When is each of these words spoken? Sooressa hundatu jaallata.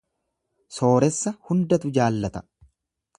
Sooressa 0.77 1.33
hundatu 1.49 1.95
jaallata. 1.99 2.43